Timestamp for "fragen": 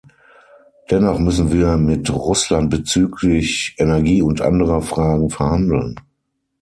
4.81-5.29